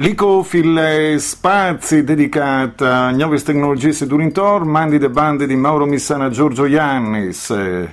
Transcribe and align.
L'Icofil 0.00 1.16
Spazi 1.18 2.04
dedicata 2.04 3.04
a 3.04 3.10
nuove 3.10 3.38
tecnologie 3.42 3.92
Sedurintor, 3.92 4.64
mandi 4.64 4.96
de 4.96 5.10
bande 5.10 5.46
di 5.46 5.54
Mauro 5.56 5.84
Missana 5.84 6.30
Giorgio 6.30 6.64
Iannis. 6.64 7.50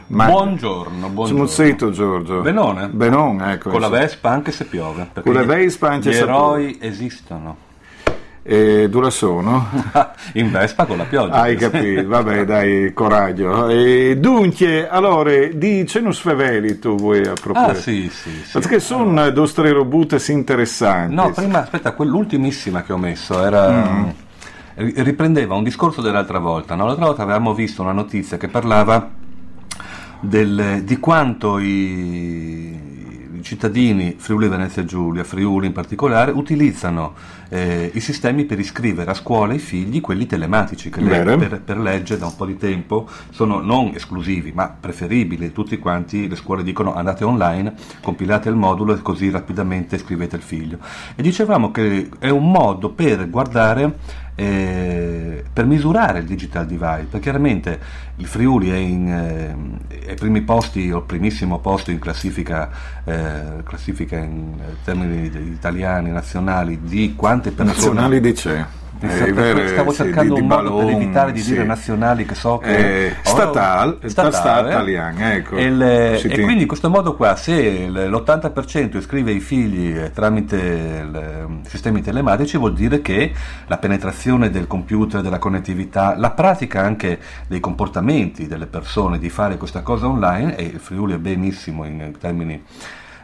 Ma... 0.08 0.28
Buongiorno, 0.28 1.10
buongiorno. 1.10 1.46
Smussetto 1.46 1.90
Giorgio. 1.90 2.40
Benone. 2.40 2.88
Benone, 2.88 3.52
ecco. 3.52 3.72
Con 3.72 3.82
la 3.82 3.90
Vespa 3.90 4.30
anche 4.30 4.54
se 4.54 4.64
piove. 4.64 5.10
Con 5.22 5.34
la 5.34 5.44
Vespa 5.44 5.90
anche 5.90 6.14
se 6.14 6.24
piove. 6.24 6.62
Gli 6.62 6.64
eroi 6.64 6.78
esistono. 6.80 7.58
E 8.50 8.88
dove 8.88 9.12
sono? 9.12 9.68
In 10.36 10.50
Vespa 10.52 10.86
con 10.86 10.96
la 10.96 11.04
pioggia. 11.04 11.34
Hai 11.34 11.58
capito, 11.58 12.08
vabbè 12.08 12.46
dai, 12.48 12.94
coraggio. 12.94 13.68
E 13.68 14.16
dunque, 14.18 14.88
allora, 14.88 15.48
di 15.48 15.86
Cenus 15.86 16.20
Feveli 16.20 16.80
tu 16.80 16.96
vuoi 16.96 17.28
a 17.28 17.34
proporre? 17.34 17.72
Ah 17.72 17.76
sì, 17.76 18.10
sì. 18.10 18.30
sì. 18.46 18.52
Perché 18.54 18.80
sono 18.80 19.22
allora. 19.22 19.32
due 19.32 19.72
robutes 19.74 20.30
interessanti. 20.30 21.14
No, 21.14 21.30
prima, 21.32 21.64
aspetta, 21.64 21.92
quell'ultimissima 21.92 22.84
che 22.84 22.94
ho 22.94 22.98
messo 22.98 23.44
era... 23.44 23.70
Mm. 23.70 24.10
riprendeva 24.96 25.54
un 25.54 25.64
discorso 25.64 26.02
dell'altra 26.02 26.40
volta. 26.40 26.74
No? 26.76 26.86
L'altra 26.86 27.04
volta 27.04 27.24
avevamo 27.24 27.54
visto 27.54 27.82
una 27.82 27.92
notizia 27.92 28.38
che 28.38 28.48
parlava 28.48 29.10
del, 30.22 30.84
di 30.86 30.98
quanto 31.00 31.60
i 31.60 32.87
cittadini 33.42 34.16
Friuli 34.18 34.48
Venezia 34.48 34.84
Giulia, 34.86 35.24
Friuli 35.24 35.68
in 35.68 35.74
particolare, 35.74 36.32
utilizzano 36.32 37.14
eh, 37.50 37.92
i 37.94 38.00
sistemi 38.00 38.46
per 38.46 38.60
iscrivere 38.60 39.12
a 39.12 39.14
scuola 39.14 39.54
i 39.54 39.60
figli, 39.60 40.02
quelli 40.02 40.26
telematici, 40.26 40.90
che 40.90 41.02
le, 41.02 41.24
per, 41.38 41.62
per, 41.62 41.78
legge 41.78 42.18
da 42.18 42.26
un 42.26 42.36
po' 42.36 42.46
di 42.46 42.58
tempo 42.58 43.08
sono 43.30 43.60
non 43.60 43.92
esclusivi, 43.96 44.52
ma 44.54 44.68
preferibili. 44.68 45.52
Tutti 45.52 45.78
quanti 45.78 46.28
le 46.28 46.36
scuole 46.36 46.64
dicono 46.64 46.94
andate 46.94 47.24
online, 47.24 47.74
compilate 48.02 48.50
il 48.50 48.56
modulo 48.56 48.94
e 48.94 49.02
così 49.02 49.30
rapidamente 49.30 49.96
iscrivete 49.96 50.36
il 50.36 50.42
figlio. 50.42 50.78
E 51.16 51.22
dicevamo 51.22 51.72
che 51.72 52.10
è 52.20 52.30
un 52.30 52.52
modo 52.52 52.90
per 52.90 53.30
guardare 53.30 54.26
eh, 54.40 55.44
per 55.52 55.66
misurare 55.66 56.20
il 56.20 56.26
digital 56.26 56.68
divide, 56.68 57.08
perché 57.10 57.20
chiaramente 57.22 57.80
il 58.18 58.28
Friuli 58.28 58.70
è, 58.70 58.76
in, 58.76 59.10
eh, 59.10 60.10
ai 60.10 60.16
primi 60.16 60.42
posti 60.42 60.92
o 60.92 61.02
primissimo 61.02 61.58
posto 61.58 61.90
in 61.90 61.98
classifica, 61.98 62.70
eh, 63.04 63.64
classifica 63.64 64.16
in 64.18 64.54
termini 64.84 65.26
italiani, 65.52 66.12
nazionali, 66.12 66.80
di 66.84 67.16
quante 67.16 67.50
persone... 67.50 67.96
Nazionali 67.96 68.20
di 68.22 68.34
c'è? 68.34 68.66
Eh, 69.00 69.32
vere, 69.32 69.68
stavo 69.68 69.94
cercando 69.94 70.36
sì, 70.36 70.42
un 70.42 70.48
modo 70.48 70.70
ballon, 70.70 70.86
per 70.86 70.96
evitare 70.96 71.32
di 71.32 71.44
dire 71.44 71.64
nazionali 71.64 72.26
che 72.26 72.34
so 72.34 72.58
che 72.58 73.06
eh, 73.06 73.16
statal, 73.22 74.00
statale, 74.06 74.32
statale 74.32 74.70
italiano 74.70 75.20
ecco. 75.20 75.56
e, 75.56 75.70
le, 75.70 76.20
e 76.20 76.42
quindi 76.42 76.62
in 76.64 76.68
questo 76.68 76.90
modo 76.90 77.16
qua 77.16 77.36
se 77.36 77.88
l'80% 77.88 78.98
iscrive 78.98 79.32
i 79.32 79.40
figli 79.40 79.96
eh, 79.96 80.12
tramite 80.12 80.58
i 81.68 81.70
sistemi 81.70 82.02
telematici 82.02 82.58
vuol 82.58 82.74
dire 82.74 83.02
che 83.02 83.32
la 83.68 83.78
penetrazione 83.78 84.50
del 84.50 84.66
computer 84.66 85.22
della 85.22 85.38
connettività 85.38 86.16
la 86.18 86.32
pratica 86.32 86.82
anche 86.82 87.20
dei 87.48 87.60
comportamenti 87.60 88.48
delle 88.48 88.66
persone 88.66 89.20
di 89.20 89.30
fare 89.30 89.58
questa 89.58 89.82
cosa 89.82 90.08
online 90.08 90.56
e 90.56 90.64
il 90.64 90.80
Friuli 90.80 91.14
è 91.14 91.20
benissimo 91.20 91.86
in 91.86 92.14
termini 92.20 92.64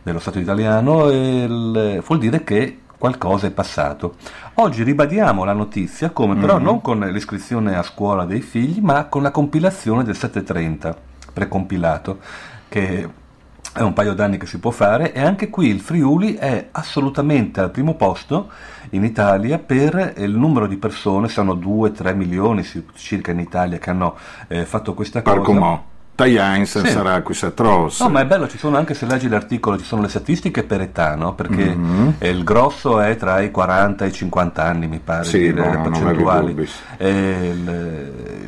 dello 0.04 0.20
Stato 0.20 0.38
italiano 0.38 1.10
il, 1.10 2.04
vuol 2.06 2.20
dire 2.20 2.44
che 2.44 2.80
qualcosa 3.04 3.48
è 3.48 3.52
passato. 3.52 4.16
Oggi 4.56 4.82
ribadiamo 4.82 5.44
la 5.44 5.52
notizia, 5.52 6.12
come 6.12 6.38
però 6.38 6.56
mm-hmm. 6.56 6.64
non 6.64 6.80
con 6.80 7.00
l'iscrizione 7.02 7.76
a 7.76 7.84
scuola 7.84 8.24
dei 8.24 8.40
figli, 8.40 8.80
ma 8.80 9.08
con 9.08 9.22
la 9.22 9.32
compilazione 9.32 10.06
del 10.06 10.16
730 10.16 10.96
precompilato, 11.34 12.20
che 12.70 13.10
è 13.74 13.82
un 13.82 13.92
paio 13.92 14.14
d'anni 14.14 14.38
che 14.38 14.46
si 14.46 14.58
può 14.58 14.72
fare 14.72 15.12
e 15.12 15.20
anche 15.20 15.50
qui 15.50 15.68
il 15.68 15.82
Friuli 15.82 16.36
è 16.36 16.70
assolutamente 16.72 17.60
al 17.60 17.72
primo 17.72 17.96
posto 17.96 18.50
in 18.92 19.04
Italia 19.04 19.60
per 19.60 20.14
il 20.20 20.38
numero 20.38 20.66
di 20.66 20.78
persone, 20.78 21.28
sono 21.28 21.56
2-3 21.56 22.16
milioni 22.16 22.66
circa 22.94 23.32
in 23.32 23.40
Italia 23.40 23.80
che 23.80 23.90
hanno 23.90 24.16
eh, 24.48 24.64
fatto 24.64 24.94
questa 24.94 25.22
cosa. 25.22 25.36
Parco 25.36 25.92
Tajans 26.16 26.80
sì. 26.80 26.90
sarà 26.90 27.22
qui 27.22 27.34
Satros. 27.34 28.00
No, 28.02 28.10
ma 28.10 28.22
è 28.22 28.26
bello, 28.28 28.48
ci 28.48 28.60
sono 28.60 28.78
anche 28.78 28.94
se 28.94 29.08
leggi 29.08 29.28
l'articolo, 29.28 29.80
ci 29.80 29.84
sono 29.84 30.04
le 30.04 30.10
statistiche 30.10 30.64
per 30.64 30.82
età, 30.82 31.16
no? 31.16 31.34
Perché 31.34 31.76
mm-hmm. 31.76 32.10
il 32.20 32.44
grosso 32.44 33.00
è 33.00 33.18
tra 33.18 33.42
i 33.42 33.50
40 33.50 34.06
e 34.06 34.08
i 34.10 34.12
50 34.12 34.64
anni, 34.64 34.88
mi 34.88 35.00
pare, 35.00 35.24
sì, 35.24 35.52
no, 35.52 35.72
le 35.72 35.78
percentuali. 35.80 36.52
Il, 36.52 36.68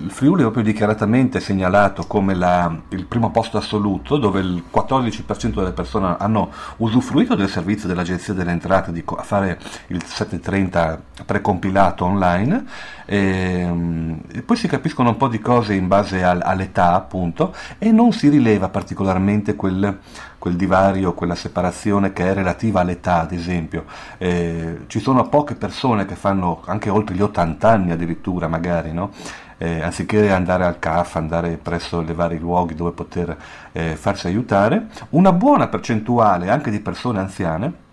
il, 0.02 0.12
Friuli 0.12 0.40
è 0.40 0.44
proprio 0.44 0.64
dichiaratamente 0.64 1.40
segnalato 1.40 2.04
come 2.06 2.36
la, 2.36 2.72
il 2.90 3.06
primo 3.06 3.32
posto 3.32 3.58
assoluto, 3.58 4.18
dove 4.18 4.42
il 4.42 4.64
14% 4.72 5.56
delle 5.56 5.72
persone 5.72 6.16
hanno 6.20 6.52
usufruito 6.78 7.34
del 7.34 7.50
servizio 7.50 7.88
dell'Agenzia 7.88 8.36
delle 8.36 8.52
Entrate 8.52 8.92
di 8.92 9.04
fare 9.24 9.58
il 9.88 10.04
730 10.04 11.02
precompilato 11.26 12.06
online. 12.06 12.64
E, 13.08 14.16
e 14.34 14.42
poi 14.42 14.58
si 14.58 14.68
capiscono 14.68 15.10
un 15.10 15.18
po' 15.18 15.28
di 15.28 15.40
cose 15.40 15.74
in 15.74 15.88
base 15.88 16.24
al, 16.24 16.42
all'età, 16.44 16.94
appunto 16.94 17.54
e 17.78 17.92
non 17.92 18.12
si 18.12 18.30
rileva 18.30 18.70
particolarmente 18.70 19.56
quel, 19.56 20.00
quel, 20.38 20.56
divario, 20.56 21.14
quella 21.14 21.36
separazione 21.36 22.14
che 22.14 22.30
è 22.30 22.34
relativa 22.34 22.82
all'età, 22.82 23.22
ad 23.22 23.32
esempio. 23.32 23.86
Eh, 24.18 24.82
ci 24.88 25.00
sono 25.00 25.28
poche 25.30 25.56
persone 25.56 26.06
che 26.06 26.16
fanno 26.16 26.62
anche 26.66 26.90
oltre 26.90 27.16
gli 27.16 27.22
80 27.22 27.70
anni 27.70 27.92
addirittura, 27.92 28.48
magari, 28.48 28.94
no? 28.94 29.12
Eh, 29.58 29.82
anziché 29.82 30.32
andare 30.32 30.66
al 30.66 30.80
CAF, 30.80 31.16
andare 31.16 31.58
presso 31.58 32.02
i 32.02 32.14
vari 32.14 32.38
luoghi 32.38 32.76
dove 32.76 32.92
poter 32.92 33.38
eh, 33.72 33.96
farsi 33.96 34.28
aiutare, 34.28 34.88
una 35.12 35.32
buona 35.32 35.68
percentuale 35.68 36.50
anche 36.50 36.70
di 36.70 36.82
persone 36.82 37.20
anziane 37.20 37.84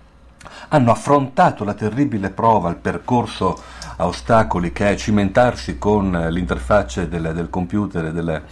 hanno 0.68 0.90
affrontato 0.90 1.64
la 1.64 1.74
terribile 1.74 2.30
prova, 2.30 2.70
il 2.70 2.76
percorso 2.76 3.60
a 3.96 4.06
ostacoli 4.06 4.72
che 4.72 4.90
è 4.90 4.96
cimentarsi 4.96 5.78
con 5.78 6.10
l'interfaccia 6.10 7.04
del, 7.04 7.32
del 7.34 7.50
computer 7.50 8.06
e 8.06 8.12
delle, 8.12 8.42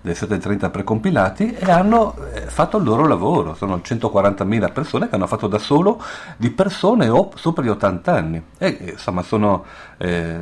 dei 0.00 0.14
730 0.14 0.70
precompilati 0.70 1.52
e 1.52 1.70
hanno 1.70 2.16
eh, 2.32 2.42
fatto 2.42 2.78
il 2.78 2.84
loro 2.84 3.06
lavoro. 3.06 3.54
Sono 3.54 3.76
140.000 3.76 4.72
persone 4.72 5.08
che 5.08 5.14
hanno 5.14 5.26
fatto 5.26 5.46
da 5.46 5.58
solo 5.58 6.02
di 6.36 6.50
persone 6.50 7.08
op- 7.08 7.36
sopra 7.36 7.62
gli 7.62 7.68
80 7.68 8.14
anni. 8.14 8.42
E 8.58 8.92
insomma 8.92 9.22
sono, 9.22 9.64
eh, 9.98 10.38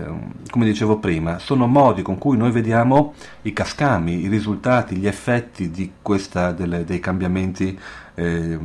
come 0.50 0.64
dicevo 0.64 0.98
prima, 0.98 1.38
sono 1.38 1.66
modi 1.66 2.02
con 2.02 2.18
cui 2.18 2.36
noi 2.36 2.50
vediamo 2.50 3.14
i 3.42 3.52
cascami, 3.52 4.20
i 4.20 4.28
risultati, 4.28 4.96
gli 4.96 5.06
effetti 5.06 5.92
questa, 6.00 6.52
delle, 6.52 6.84
dei 6.84 7.00
cambiamenti 7.00 7.78
eh, 8.14 8.58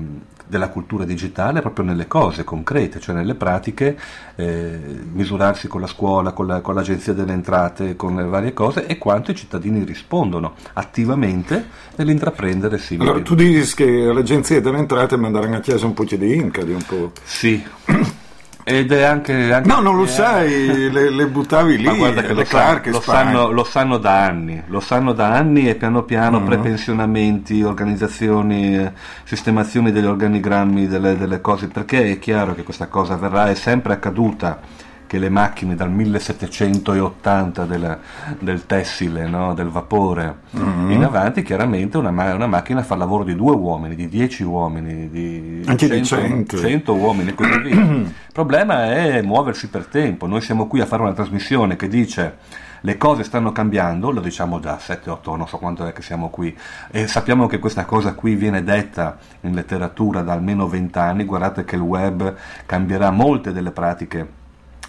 della 0.46 0.70
cultura 0.70 1.06
digitale 1.06 1.62
proprio 1.62 1.86
nelle 1.86 2.08
cose 2.08 2.44
concrete, 2.44 3.00
cioè 3.00 3.16
nelle 3.16 3.36
pratiche, 3.36 3.98
eh, 4.36 4.80
misurarsi 5.12 5.68
con 5.68 5.82
la 5.82 5.88
scuola, 5.88 6.32
con, 6.32 6.48
la, 6.48 6.62
con, 6.62 6.76
l'agenzia 6.76 7.14
delle 7.14 7.34
entrate, 7.34 7.96
con 7.96 8.16
le 8.16 8.26
varie 8.26 8.54
cose 8.54 8.86
e 8.86 8.98
quanto 8.98 9.32
i 9.32 9.36
cittadini 9.36 9.84
rispondono 9.84 10.56
attivamente 10.74 11.68
nell'intraprendere 11.96 12.78
simili. 12.78 13.08
Allora 13.08 13.24
tu 13.24 13.36
dici 13.36 13.76
che 13.76 13.86
l'agenzia 14.14 14.62
delle 14.62 14.78
entrate 14.78 15.18
manderanno 15.18 15.58
a 15.58 15.60
chiesa 15.60 15.86
un 15.86 15.94
po' 15.94 16.04
di 16.04 16.36
inca 16.36 16.64
di 16.64 16.74
un 16.74 16.84
po'. 16.84 17.12
Sì. 17.24 17.64
Ed 18.66 18.92
è 18.92 19.04
anche, 19.04 19.52
anche 19.52 19.68
no, 19.68 19.82
non 19.82 19.98
lo 19.98 20.06
sai, 20.08 20.90
le, 20.92 21.10
le, 21.10 21.28
buttavi 21.28 21.78
lì. 21.78 21.84
Ma 21.84 21.96
guarda 21.96 22.22
che 22.22 22.34
lo, 22.34 22.46
sa, 22.46 22.82
lo, 22.84 23.02
sanno, 23.02 23.52
lo, 23.52 23.64
sanno, 23.64 23.98
da 23.98 24.24
anni, 24.24 24.62
lo 24.68 24.80
sanno 24.80 25.14
da 25.14 25.34
anni 25.34 25.68
e 25.68 25.76
piano 25.76 26.04
piano 26.04 26.38
uh-huh. 26.38 26.46
prepensionamenti, 26.46 27.62
organizzazioni, 27.62 28.78
eh, 28.78 28.92
sistemazioni 29.24 29.92
degli 29.92 30.06
organigrammi, 30.06 30.88
delle, 30.88 31.18
delle 31.18 31.42
cose, 31.42 31.68
perché 31.68 32.12
è 32.12 32.20
chiaro 32.20 32.56
che 32.56 32.64
questa 32.64 32.88
cosa 32.88 33.14
avverrà, 33.14 33.50
è 33.50 33.56
sempre 33.56 33.94
accaduta 33.94 34.60
che 35.14 35.20
le 35.20 35.30
macchine 35.30 35.76
dal 35.76 35.92
1780 35.92 37.66
della, 37.66 38.00
del 38.40 38.66
tessile, 38.66 39.28
no? 39.28 39.54
del 39.54 39.68
vapore 39.68 40.38
mm-hmm. 40.58 40.90
in 40.90 41.04
avanti, 41.04 41.44
chiaramente 41.44 42.00
una, 42.00 42.10
una, 42.10 42.48
macchina 42.48 42.82
fa 42.82 42.96
il 42.96 43.02
lavoro 43.02 43.24
di 43.24 43.36
due 43.36 43.54
uomini, 43.54 43.94
di 43.94 44.10
dieci 44.10 44.42
uomini, 44.42 45.12
di 45.12 45.62
Anche 45.68 46.04
100, 46.04 46.58
100 46.58 46.96
uomini 46.96 47.30
e 47.30 47.34
così 47.36 47.60
via. 47.60 47.76
Il 47.78 48.12
problema 48.34 48.92
è 48.92 49.22
muoversi 49.22 49.70
per 49.70 49.86
tempo. 49.86 50.26
Noi 50.26 50.42
siamo 50.42 50.66
qui 50.66 50.82
a 50.82 50.88
fare 50.88 51.04
una 51.04 51.14
trasmissione 51.14 51.76
che 51.76 51.88
dice 51.88 52.38
le 52.82 52.98
cose 52.98 53.24
stanno 53.24 53.52
cambiando, 53.52 54.10
lo 54.10 54.20
diciamo 54.20 54.58
da 54.58 54.80
7-8, 54.82 55.38
non 55.38 55.48
so 55.48 55.60
quanto 55.60 55.86
è 55.86 55.94
che 55.94 56.02
siamo 56.02 56.30
qui, 56.30 56.58
e 56.90 57.06
sappiamo 57.06 57.46
che 57.46 57.60
questa 57.60 57.86
cosa 57.86 58.16
qui 58.16 58.34
viene 58.34 58.64
detta 58.64 59.20
in 59.42 59.54
letteratura 59.54 60.24
da 60.24 60.34
almeno 60.34 60.68
20 60.68 60.98
anni, 60.98 61.24
guardate 61.24 61.66
che 61.66 61.76
il 61.76 61.82
web 61.82 62.36
cambierà 62.66 63.12
molte 63.12 63.54
delle 63.54 63.70
pratiche 63.70 64.42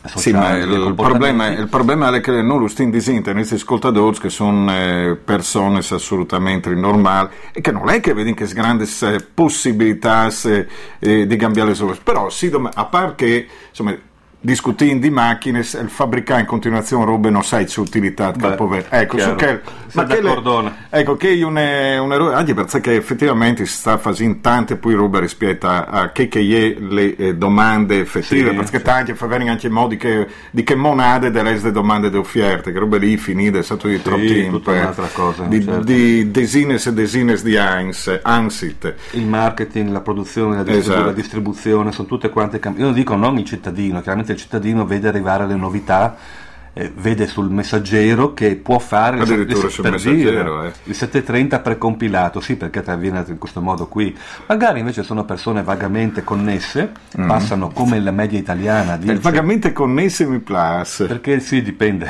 sì, 0.04 0.32
ma 0.32 0.54
il, 0.56 0.94
problema, 0.94 1.48
il 1.48 1.68
problema 1.68 2.14
è 2.14 2.20
che 2.20 2.42
non 2.42 2.58
lo 2.58 2.68
stiamo 2.68 2.90
dicendo, 2.90 3.32
questi 3.32 3.54
ascoltatori 3.54 4.18
che 4.18 4.28
sono 4.28 4.70
eh, 4.70 5.16
persone 5.22 5.78
assolutamente 5.78 6.68
normali 6.74 7.30
e 7.52 7.60
che 7.60 7.72
non 7.72 7.88
è 7.88 8.00
che 8.00 8.12
vedono 8.12 8.34
che 8.34 8.46
grandi 8.46 8.86
possibilità 9.32 10.28
eh, 10.98 11.26
di 11.26 11.36
cambiare 11.36 11.70
le 11.70 11.76
cose, 11.76 12.00
però 12.02 12.28
sì, 12.28 12.52
a 12.52 12.84
parte 12.84 13.14
che 13.14 13.48
insomma, 13.70 13.96
discutendo 14.44 15.06
di 15.06 15.10
macchine, 15.10 15.60
il 15.60 15.88
fabbricare 15.88 16.42
in 16.42 16.46
continuazione 16.46 17.06
robe 17.06 17.30
non 17.30 17.42
sai 17.42 17.64
c'è 17.64 17.80
utilità 17.80 18.30
capover. 18.32 18.86
Ecco, 18.90 19.18
su 19.18 19.34
che, 19.36 19.60
ma 19.92 20.04
che 20.04 20.20
le, 20.20 20.76
ecco 20.90 21.16
che 21.16 21.30
è 21.30 21.42
un, 21.42 21.56
un 21.56 22.12
errore, 22.12 22.34
anche 22.34 22.52
perché 22.52 22.94
effettivamente 22.94 23.64
si 23.64 23.74
sta 23.74 23.96
facendo 23.96 24.40
tante 24.42 24.76
poi 24.76 24.92
robe 24.92 25.20
rispetto 25.20 25.66
a, 25.66 25.84
a 25.84 26.12
che, 26.12 26.28
che 26.28 26.40
è 26.40 26.78
le 26.78 27.16
eh, 27.16 27.34
domande 27.36 28.00
effettive, 28.00 28.50
sì, 28.50 28.56
perché 28.56 28.78
sì. 28.78 28.84
tanti 28.84 29.14
fa 29.14 29.26
venire 29.26 29.50
anche 29.50 29.70
modi 29.70 29.96
che, 29.96 30.26
di 30.50 30.62
che 30.62 30.74
monade 30.74 31.30
delle 31.30 31.58
domande 31.72 32.10
di 32.10 32.18
offerte, 32.18 32.70
che 32.70 32.78
robe 32.78 32.98
lì 32.98 33.16
finite, 33.16 33.60
è 33.60 33.62
stato 33.62 33.88
di 33.88 34.02
troppo 34.02 34.26
sì, 34.26 34.42
tempo. 34.42 34.70
un'altra 34.70 35.08
cosa. 35.10 35.44
Di, 35.44 35.64
certo. 35.64 35.84
di 35.84 36.30
desines 36.30 36.84
e 36.84 36.92
desines 36.92 37.42
di 37.42 37.56
ANS, 37.56 38.20
ANSIT. 38.22 38.94
Il 39.12 39.26
marketing, 39.26 39.90
la 39.90 40.00
produzione, 40.00 40.56
la, 40.56 40.62
distribu- 40.64 40.90
esatto. 40.90 41.06
la 41.06 41.12
distribuzione, 41.12 41.92
sono 41.92 42.06
tutte 42.06 42.28
quante 42.28 42.58
cambiate. 42.58 42.86
Io 42.86 42.92
non 42.92 43.00
dico 43.00 43.16
non 43.16 43.38
il 43.38 43.46
cittadino, 43.46 44.02
chiaramente 44.02 44.33
il 44.34 44.40
cittadino 44.40 44.84
vede 44.84 45.08
arrivare 45.08 45.46
le 45.46 45.54
novità, 45.54 46.16
eh, 46.74 46.92
vede 46.94 47.26
sul 47.26 47.50
messaggero 47.50 48.34
che 48.34 48.56
può 48.56 48.78
fare 48.78 49.20
addirittura 49.20 49.68
sul 49.68 49.88
messaggero 49.88 50.60
dire, 50.60 50.68
eh. 50.68 50.90
il 50.90 50.94
730 50.94 51.60
precompilato, 51.60 52.40
sì 52.40 52.56
perché 52.56 52.82
avviene 52.90 53.24
in 53.28 53.38
questo 53.38 53.60
modo 53.60 53.86
qui, 53.86 54.14
magari 54.46 54.80
invece 54.80 55.04
sono 55.04 55.24
persone 55.24 55.62
vagamente 55.62 56.24
connesse, 56.24 56.92
mm. 57.18 57.28
passano 57.28 57.70
come 57.70 58.00
la 58.00 58.10
media 58.10 58.38
italiana. 58.38 58.96
Dice, 58.96 59.18
vagamente 59.18 59.72
connesse 59.72 60.26
mi 60.26 60.40
piace. 60.40 61.06
Perché 61.06 61.38
sì, 61.40 61.62
dipende. 61.62 62.08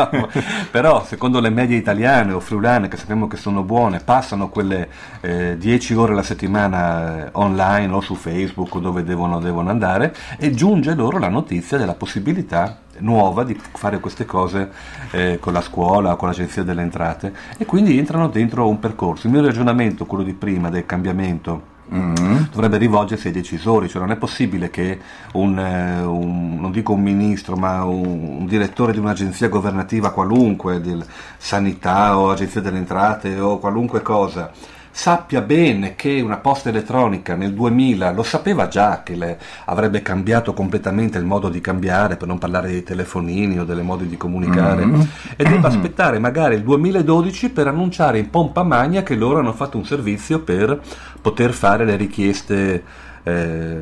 Però 0.70 1.04
secondo 1.04 1.40
le 1.40 1.50
medie 1.50 1.76
italiane 1.76 2.32
o 2.32 2.40
friulane 2.40 2.88
che 2.88 2.96
sappiamo 2.96 3.28
che 3.28 3.36
sono 3.36 3.62
buone, 3.62 4.00
passano 4.00 4.48
quelle 4.48 4.88
eh, 5.20 5.56
10 5.58 5.94
ore 5.94 6.12
alla 6.12 6.22
settimana 6.22 7.26
eh, 7.26 7.28
online 7.32 7.92
o 7.92 8.00
su 8.00 8.14
Facebook 8.14 8.78
dove 8.78 9.04
devono, 9.04 9.38
devono 9.38 9.68
andare 9.68 10.14
e 10.38 10.52
giunge 10.52 10.94
loro 10.94 11.18
la 11.18 11.28
notizia 11.28 11.76
della 11.76 11.94
possibilità 11.94 12.78
nuova 13.02 13.44
di 13.44 13.58
fare 13.72 14.00
queste 14.00 14.24
cose 14.24 14.70
eh, 15.10 15.38
con 15.40 15.52
la 15.52 15.60
scuola, 15.60 16.16
con 16.16 16.28
l'agenzia 16.28 16.62
delle 16.62 16.82
entrate 16.82 17.32
e 17.58 17.64
quindi 17.64 17.98
entrano 17.98 18.28
dentro 18.28 18.68
un 18.68 18.78
percorso. 18.78 19.26
Il 19.26 19.32
mio 19.32 19.42
ragionamento, 19.42 20.06
quello 20.06 20.24
di 20.24 20.32
prima 20.32 20.70
del 20.70 20.86
cambiamento, 20.86 21.70
Mm-hmm. 21.92 22.44
dovrebbe 22.50 22.78
rivolgersi 22.78 23.26
ai 23.26 23.34
decisori, 23.34 23.86
cioè 23.86 24.00
non 24.00 24.12
è 24.12 24.16
possibile 24.16 24.70
che 24.70 24.98
un, 25.32 25.58
eh, 25.58 26.00
un 26.02 26.58
non 26.58 26.70
dico 26.70 26.94
un 26.94 27.02
ministro, 27.02 27.54
ma 27.54 27.84
un, 27.84 28.38
un, 28.38 28.46
direttore 28.46 28.92
di 28.92 28.98
un'agenzia 28.98 29.48
governativa 29.48 30.10
qualunque, 30.10 30.80
del 30.80 31.04
sanità 31.36 32.16
o 32.18 32.30
agenzia 32.30 32.62
delle 32.62 32.78
entrate 32.78 33.38
o 33.38 33.58
qualunque 33.58 34.00
cosa, 34.00 34.50
sappia 34.94 35.40
bene 35.40 35.96
che 35.96 36.20
una 36.20 36.36
posta 36.36 36.68
elettronica 36.68 37.34
nel 37.34 37.54
2000 37.54 38.12
lo 38.12 38.22
sapeva 38.22 38.68
già 38.68 39.02
che 39.02 39.16
le 39.16 39.38
avrebbe 39.64 40.02
cambiato 40.02 40.52
completamente 40.52 41.16
il 41.16 41.24
modo 41.24 41.48
di 41.48 41.60
cambiare, 41.62 42.16
per 42.16 42.28
non 42.28 42.38
parlare 42.38 42.68
dei 42.68 42.82
telefonini 42.82 43.58
o 43.58 43.64
delle 43.64 43.82
modi 43.82 44.06
di 44.06 44.18
comunicare, 44.18 44.84
mm-hmm. 44.84 45.00
e 45.34 45.44
debba 45.44 45.68
aspettare 45.68 46.18
magari 46.18 46.56
il 46.56 46.62
2012 46.62 47.50
per 47.50 47.68
annunciare 47.68 48.18
in 48.18 48.28
pompa 48.28 48.62
magna 48.62 49.02
che 49.02 49.16
loro 49.16 49.38
hanno 49.38 49.54
fatto 49.54 49.78
un 49.78 49.86
servizio 49.86 50.40
per 50.40 50.80
poter 51.20 51.52
fare 51.52 51.86
le 51.86 51.96
richieste 51.96 52.84
eh, 53.22 53.80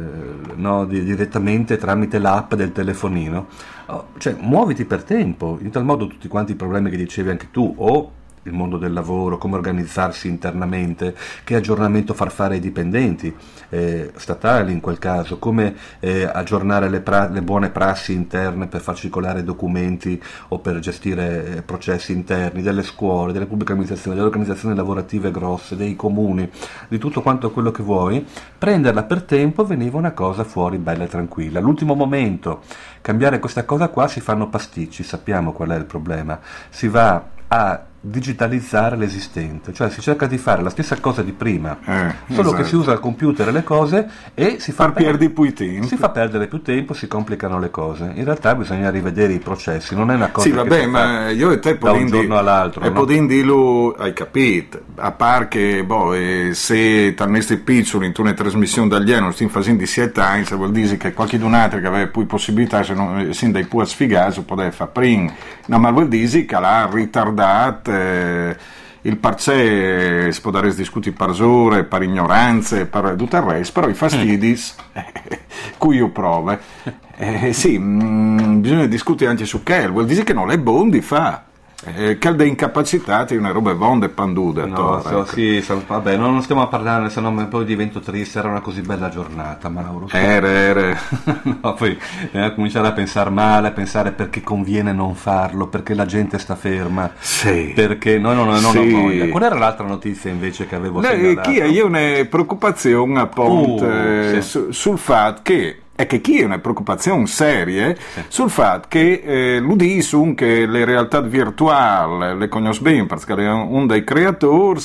no, 0.55 0.85
di, 0.85 1.03
direttamente 1.03 1.77
tramite 1.77 2.19
l'app 2.19 2.55
del 2.55 2.71
telefonino. 2.71 3.47
Oh, 3.87 4.09
cioè, 4.19 4.37
muoviti 4.39 4.85
per 4.85 5.03
tempo, 5.03 5.59
in 5.61 5.71
tal 5.71 5.85
modo 5.85 6.07
tutti 6.07 6.29
quanti 6.29 6.53
i 6.53 6.57
problemi 6.57 6.89
che 6.91 6.97
dicevi 6.97 7.31
anche 7.31 7.49
tu, 7.51 7.75
o 7.77 8.13
il 8.45 8.53
mondo 8.53 8.79
del 8.79 8.93
lavoro, 8.93 9.39
come 9.39 9.57
organizzarsi 9.57 10.29
internamente, 10.29 11.15
che 11.45 11.57
aggiornamento 11.57 12.15
far 12.15 12.31
fare 12.31 12.55
ai 12.55 12.61
dipendenti 12.61 13.35
eh, 13.69 14.13
statali 14.17 14.73
in 14.73 14.81
quel 14.81 14.99
caso, 14.99 15.39
come 15.39 15.75
eh, 16.01 16.25
aggiornare 16.25 16.89
le, 16.89 17.01
pra- 17.01 17.29
le, 17.29 17.43
buone 17.43 17.71
prassi 17.71 18.13
interne 18.13 18.67
per 18.67 18.81
far 18.81 18.97
circolare 18.97 19.45
documenti 19.45 20.21
o 20.49 20.59
per 20.59 20.79
gestire 20.79 21.57
eh, 21.57 21.63
processi 21.63 22.13
interni 22.13 22.63
delle 22.63 22.83
scuole, 22.83 23.33
delle 23.33 23.47
pubbliche 23.47 23.73
amministrazioni, 23.73 24.17
delle 24.17 24.29
organizzazioni 24.29 24.75
lavorative 24.75 25.31
grosse, 25.31 25.77
dei 25.77 25.95
comuni, 25.95 26.51
di 26.89 26.99
tutto 26.99 27.21
quanto 27.21 27.51
quello 27.51 27.71
che 27.71 27.83
vuoi, 27.83 28.27
prenderla 28.57 29.03
per 29.05 29.23
tempo 29.23 29.65
veniva 29.67 29.99
una 29.99 30.13
cosa 30.13 30.45
fuori 30.45 30.79
bella 30.79 31.05
e 31.05 31.09
tranquilla. 31.09 31.59
All'ultimo 31.59 31.95
momento 31.95 32.63
cambiare 33.03 33.39
questa 33.39 33.65
cosa 33.65 33.89
qua 33.89 34.09
si 34.09 34.21
fanno 34.21 34.49
pasticci, 34.49 35.03
sappiamo 35.03 35.53
qual 35.53 35.71
è 35.71 35.77
il 35.77 35.85
problema, 35.85 36.41
si 36.71 36.89
va 36.89 37.23
a 37.49 37.85
digitalizzare 38.03 38.97
l'esistente, 38.97 39.75
cioè 39.75 39.91
si 39.91 40.01
cerca 40.01 40.27
di 40.27 40.39
fare 40.39 40.63
la 40.63 40.71
stessa 40.71 40.99
cosa 41.01 41.23
di 41.23 41.33
prima, 41.33 41.79
eh, 41.85 42.15
solo 42.29 42.49
esatto. 42.49 42.63
che 42.63 42.65
si 42.65 42.77
usa 42.77 42.93
il 42.93 43.01
computer 43.01 43.49
e 43.49 43.53
le 43.53 43.63
cose 43.63 44.09
e 44.33 44.57
si 44.59 44.73
fa, 44.73 44.91
per, 44.91 45.19
tempo. 45.19 45.87
si 45.87 45.97
fa 45.97 46.09
perdere 46.09 46.47
più 46.47 46.63
tempo, 46.63 46.95
si 46.95 47.07
complicano 47.07 47.59
le 47.59 47.71
cose. 47.71 48.11
In 48.15 48.25
realtà 48.25 48.55
bisogna 48.55 48.89
rivedere 48.91 49.35
i 49.35 49.39
processi, 49.39 49.95
non 49.95 50.11
è 50.11 50.15
una 50.15 50.31
cosa 50.31 50.47
sì, 50.47 50.53
vabbè, 50.55 50.87
ma 50.87 51.29
io 51.29 51.51
e 51.51 51.59
te 51.59 51.77
da 51.77 51.93
un 51.93 52.07
giorno 52.07 52.39
all'altro. 52.39 52.83
E 52.83 52.89
no? 52.89 53.05
dirlo, 53.05 53.95
hai 53.99 54.15
capito, 54.15 54.81
a 54.97 55.13
parte 55.13 55.49
che 55.51 55.85
boh, 55.85 56.15
eh, 56.15 56.51
se 56.55 57.13
talmente 57.15 57.59
piccolo 57.59 58.05
in 58.05 58.13
una 58.17 58.33
trasmissione 58.33 58.89
dagli 58.89 59.13
anni 59.13 59.33
stiamo 59.33 59.53
facendo 59.53 59.81
di 59.81 59.87
7 59.87 60.21
anni, 60.21 60.45
vuol 60.53 60.71
dire 60.71 60.97
che 60.97 61.13
qualche 61.13 61.39
altro 61.43 61.81
che 61.81 61.87
aveva 61.87 62.07
più 62.07 62.25
possibilità, 62.25 62.83
se 62.83 62.95
non 62.95 63.35
si 63.35 63.51
dai 63.51 63.65
più 63.65 63.79
a 63.79 63.85
sfigare, 63.85 64.41
poteva 64.41 64.71
fare 64.71 64.91
prima, 64.91 65.31
no, 65.67 65.79
ma 65.79 65.91
vuol 65.91 66.09
dire 66.09 66.45
che 66.47 66.59
l'ha 66.59 66.89
ritardato 66.91 67.90
eh, 67.91 68.57
il 69.03 69.17
parcè 69.17 70.31
si 70.31 70.41
può 70.41 70.51
dare 70.51 70.75
discuti 70.75 71.13
per 71.13 71.31
ore, 71.41 71.85
per 71.85 72.03
ignoranze, 72.03 72.87
per 72.87 73.15
tutto 73.17 73.37
il 73.37 73.43
resto, 73.43 73.81
però 73.81 73.89
i 73.91 73.95
fastidi, 73.95 74.61
eh, 74.93 75.41
cui 75.79 75.97
io 75.97 76.11
provo, 76.11 76.59
eh, 77.17 77.53
sì, 77.53 77.79
mh, 77.79 78.03
mm, 78.03 78.61
bisogna 78.61 78.87
discutere 78.87 79.31
anche 79.31 79.45
su 79.45 79.63
che, 79.63 79.89
vuol 79.89 80.07
dire 80.07 80.25
che 80.25 80.33
non 80.33 80.51
è 80.51 80.59
buono 80.59 80.91
di 80.91 81.01
fare. 81.01 81.49
Eh, 81.83 82.19
calde 82.19 82.47
incapacitati, 82.47 83.37
una 83.37 83.53
roba 83.53 83.73
vonda 83.73 84.05
e 84.05 84.11
panduda. 84.11 84.67
No, 84.67 85.01
so, 85.01 85.09
ecco. 85.09 85.25
sì, 85.25 85.63
so, 85.63 85.83
vabbè, 85.87 86.15
non 86.17 86.43
stiamo 86.43 86.61
a 86.61 86.67
parlare, 86.67 87.09
se 87.09 87.21
no 87.21 87.49
poi 87.49 87.65
divento 87.65 88.01
triste. 88.01 88.39
Era 88.39 88.49
una 88.49 88.61
così 88.61 88.83
bella 88.83 89.09
giornata, 89.09 89.71
Mauro. 89.71 90.09
Era, 90.11 90.49
era. 90.49 90.99
no, 91.63 91.73
poi 91.75 91.99
eh, 92.33 92.53
cominciare 92.55 92.89
a 92.89 92.93
pensare 92.93 93.31
male, 93.31 93.69
a 93.69 93.71
pensare 93.71 94.13
perché 94.13 94.43
conviene 94.43 94.93
non 94.93 95.15
farlo, 95.15 95.69
perché 95.69 95.95
la 95.95 96.05
gente 96.05 96.39
sta 96.39 96.55
ferma. 96.55 97.13
Sì. 97.19 97.73
Perché 97.75 98.19
no, 98.19 98.35
no, 98.35 98.45
no, 98.45 98.61
no, 98.61 98.71
sì. 98.71 99.19
no 99.19 99.29
Qual 99.29 99.43
era 99.43 99.57
l'altra 99.57 99.87
notizia 99.87 100.31
invece 100.31 100.67
che 100.67 100.75
avevo 100.75 101.01
segnalato? 101.01 101.51
Chi 101.51 101.63
io 101.63 101.87
una 101.87 102.27
preoccupazione 102.29 103.21
appunto 103.21 103.87
uh, 103.87 104.35
sì. 104.35 104.43
su, 104.43 104.71
sul 104.71 104.99
fatto 104.99 105.41
che 105.43 105.81
è 106.01 106.07
che 106.07 106.21
chi 106.21 106.41
ha 106.41 106.47
una 106.47 106.59
preoccupazione 106.59 107.27
seria 107.27 107.95
sul 108.29 108.51
fatto 108.51 108.87
che 108.89 109.23
eh, 109.23 109.59
l'UDISUN, 109.59 110.35
che 110.35 110.67
le 110.67 110.85
realtà 110.85 111.21
virtuali 111.21 112.39
le 112.39 112.49
conosce 112.49 112.81
bene 112.81 113.07
perché 113.07 113.35
è 113.35 113.51
uno 113.51 113.87
dei 113.87 114.03
creatori, 114.03 114.81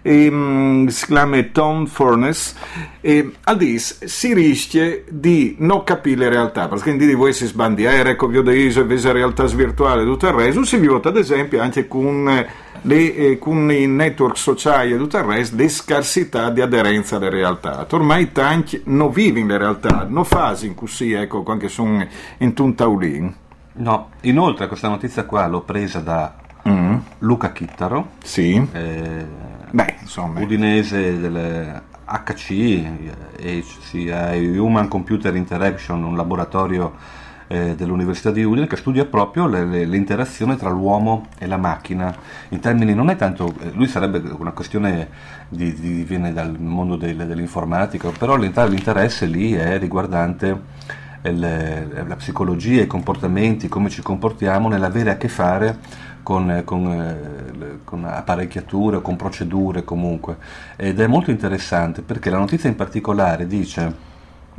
e, 0.00 0.84
si 0.88 1.06
chiama 1.06 1.42
Tom 1.50 1.86
Furness, 1.86 2.54
e 3.00 3.32
Aldis 3.44 4.04
si 4.04 4.32
rischia 4.32 5.00
di 5.08 5.56
non 5.58 5.82
capire 5.82 6.20
le 6.20 6.28
realtà, 6.28 6.68
perché 6.68 6.90
in 6.90 7.16
voi 7.16 7.32
si 7.32 7.46
sbandiera, 7.46 8.10
ecco, 8.10 8.28
vi 8.28 8.38
ho 8.38 8.42
detto, 8.42 8.80
invece 8.80 9.12
realtà 9.12 9.44
virtuale 9.46 10.02
e 10.02 10.04
tutto 10.04 10.28
il 10.28 10.34
resto, 10.34 10.64
si 10.64 10.78
vota 10.78 11.08
ad 11.08 11.16
esempio 11.16 11.60
anche 11.60 11.88
con 11.88 12.46
le, 12.82 13.14
eh, 13.14 13.38
con 13.38 13.70
i 13.70 13.86
network 13.86 14.36
sociali 14.36 14.92
e 14.92 14.96
tutto 14.96 15.18
il 15.18 15.24
resto, 15.24 15.56
le 15.56 15.68
scarsità 15.68 16.50
di 16.50 16.60
aderenza 16.60 17.16
alle 17.16 17.30
realtà. 17.30 17.86
Ormai 17.90 18.32
tanti 18.32 18.82
non 18.86 19.10
vivono 19.10 19.46
le 19.46 19.58
realtà, 19.58 20.06
non 20.08 20.24
fanno 20.24 20.74
così, 20.74 21.12
ecco, 21.12 21.42
anche 21.46 21.68
sono 21.68 22.06
in 22.38 22.54
un 22.58 22.74
taulin. 22.74 23.34
No, 23.74 24.10
inoltre 24.22 24.66
questa 24.66 24.88
notizia 24.88 25.24
qua 25.24 25.46
l'ho 25.46 25.60
presa 25.60 26.00
da 26.00 26.34
mm. 26.68 26.96
Luca 27.18 27.52
Chittaro, 27.52 28.10
sì. 28.22 28.66
eh, 28.72 29.26
Beh, 29.70 29.96
insomma. 30.00 30.40
udinese 30.40 31.20
delle 31.20 31.82
HC, 32.04 32.84
HCI, 33.38 34.56
Human 34.56 34.88
Computer 34.88 35.34
Interaction, 35.36 36.02
un 36.02 36.16
laboratorio 36.16 36.94
eh, 37.48 37.74
dell'Università 37.74 38.30
di 38.30 38.44
Udine 38.44 38.66
che 38.66 38.76
studia 38.76 39.04
proprio 39.04 39.46
le, 39.46 39.64
le, 39.64 39.84
l'interazione 39.84 40.56
tra 40.56 40.70
l'uomo 40.70 41.26
e 41.38 41.46
la 41.46 41.56
macchina 41.56 42.14
in 42.50 42.60
termini 42.60 42.94
non 42.94 43.10
è 43.10 43.16
tanto 43.16 43.52
eh, 43.60 43.70
lui 43.72 43.88
sarebbe 43.88 44.18
una 44.36 44.52
questione 44.52 45.08
di, 45.48 45.74
di, 45.74 46.04
viene 46.04 46.32
dal 46.32 46.58
mondo 46.58 46.96
del, 46.96 47.16
dell'informatica 47.16 48.10
però 48.10 48.36
l'interesse 48.36 49.26
lì 49.26 49.54
è 49.54 49.78
riguardante 49.78 50.96
il, 51.22 52.04
la 52.06 52.16
psicologia, 52.16 52.82
i 52.82 52.86
comportamenti, 52.86 53.68
come 53.68 53.88
ci 53.90 54.02
comportiamo 54.02 54.68
nell'avere 54.68 55.10
a 55.10 55.16
che 55.16 55.28
fare 55.28 55.78
con, 56.22 56.62
con, 56.64 56.86
eh, 56.92 57.78
con, 57.84 58.04
apparecchiature 58.04 58.96
o 58.96 59.00
con 59.00 59.16
procedure 59.16 59.84
comunque. 59.84 60.36
Ed 60.76 61.00
è 61.00 61.06
molto 61.06 61.30
interessante 61.30 62.02
perché 62.02 62.30
la 62.30 62.38
notizia 62.38 62.68
in 62.68 62.76
particolare 62.76 63.46
dice 63.46 64.06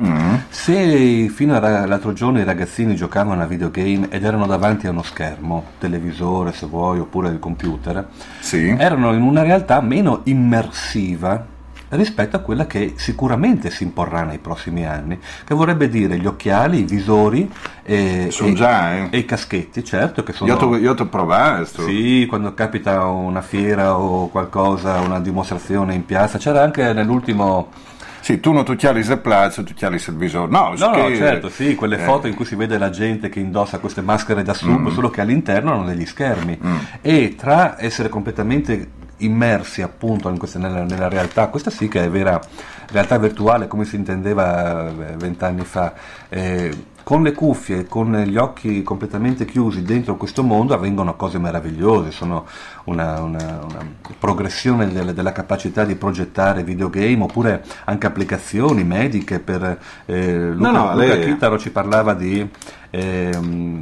Mm. 0.01 0.36
Se 0.50 1.29
fino 1.29 1.56
all'altro 1.56 2.13
giorno 2.13 2.39
i 2.39 2.44
ragazzini 2.46 2.96
giocavano 2.96 3.41
a 3.41 3.46
videogame 3.46 4.08
ed 4.10 4.24
erano 4.24 4.46
davanti 4.46 4.88
a 4.88 4.91
uno 4.91 5.03
schermo, 5.03 5.65
televisore 5.77 6.53
se 6.53 6.65
vuoi, 6.65 7.00
oppure 7.00 7.29
il 7.29 7.39
computer, 7.39 8.08
sì. 8.39 8.75
erano 8.77 9.13
in 9.13 9.22
una 9.22 9.44
realtà 9.44 9.82
meno 9.82 10.22
immersiva 10.24 11.58
rispetto 11.89 12.36
a 12.36 12.39
quella 12.39 12.68
che 12.68 12.94
sicuramente 12.98 13.72
si 13.72 13.84
imporrà 13.84 14.24
nei 14.24 14.38
prossimi 14.38 14.86
anni, 14.86 15.20
che 15.44 15.56
vorrebbe 15.56 15.89
dire 15.89 16.18
gli 16.18 16.25
occhiali, 16.25 16.79
i 16.79 16.84
visori 16.84 17.50
e, 17.84 18.32
e, 18.39 18.53
già, 18.53 18.96
eh. 18.96 19.08
e 19.10 19.18
i 19.18 19.25
caschetti, 19.25 19.84
certo 19.84 20.24
che 20.24 20.34
sono... 20.34 20.77
Io 20.77 20.94
ti 20.94 21.01
ho 21.01 21.08
provato. 21.08 21.84
Sì, 21.84 22.25
quando 22.29 22.53
capita 22.53 23.06
una 23.06 23.41
fiera 23.41 23.98
o 23.98 24.29
qualcosa, 24.29 25.00
una 25.00 25.20
dimostrazione 25.20 25.94
in 25.94 26.06
piazza, 26.06 26.38
c'era 26.38 26.62
anche 26.62 26.94
nell'ultimo... 26.94 27.72
Sì, 28.21 28.39
tu 28.39 28.51
non 28.51 28.63
tu 28.63 28.75
chiali 28.75 28.99
il 28.99 29.19
plazzo, 29.19 29.63
tu 29.63 29.73
chiali 29.73 29.95
il 29.95 30.15
visore. 30.15 30.51
No, 30.51 30.73
no, 30.77 30.95
no, 30.95 31.15
certo, 31.15 31.49
sì, 31.49 31.75
quelle 31.75 31.97
eh. 31.97 32.03
foto 32.03 32.27
in 32.27 32.35
cui 32.35 32.45
si 32.45 32.55
vede 32.55 32.77
la 32.77 32.89
gente 32.89 33.29
che 33.29 33.39
indossa 33.39 33.79
queste 33.79 34.01
maschere 34.01 34.43
da 34.43 34.53
sub, 34.53 34.89
mm. 34.89 34.93
solo 34.93 35.09
che 35.09 35.21
all'interno 35.21 35.73
hanno 35.73 35.85
degli 35.85 36.05
schermi. 36.05 36.59
Mm. 36.63 36.77
E 37.01 37.35
tra 37.35 37.79
essere 37.81 38.09
completamente 38.09 38.97
immersi 39.19 39.81
appunto 39.81 40.31
questa, 40.33 40.59
nella, 40.59 40.83
nella, 40.83 41.09
realtà, 41.09 41.47
questa 41.47 41.69
sì 41.69 41.88
che 41.88 42.03
è 42.03 42.09
vera 42.09 42.39
realtà 42.91 43.17
virtuale 43.17 43.67
come 43.67 43.85
si 43.85 43.95
intendeva 43.95 44.89
eh, 44.89 45.15
vent'anni 45.17 45.63
fa. 45.63 45.93
Eh, 46.29 46.71
con 47.10 47.24
le 47.24 47.34
cuffie, 47.34 47.88
con 47.88 48.16
gli 48.16 48.38
occhi 48.38 48.84
completamente 48.84 49.44
chiusi 49.46 49.82
dentro 49.82 50.16
questo 50.16 50.44
mondo 50.44 50.75
avvengono 50.75 51.16
cose 51.16 51.39
meravigliose, 51.39 52.12
sono 52.12 52.46
una, 52.84 53.20
una, 53.22 53.62
una 53.63 53.84
progressione 54.20 54.88
delle, 54.94 55.12
della 55.12 55.32
capacità 55.32 55.86
di 55.86 55.96
progettare 55.96 56.63
videogame 56.63 57.24
oppure 57.24 57.63
anche 57.86 58.06
applicazioni 58.06 58.84
mediche 58.84 59.39
per... 59.39 59.80
Eh, 60.06 60.51
Luca, 60.51 60.70
no, 60.70 60.78
no, 60.78 60.94
Luca 60.94 61.16
lei... 61.16 61.25
Kitaro 61.25 61.58
ci 61.58 61.72
parlava 61.72 62.13
di... 62.13 62.48
Eh, 62.92 63.82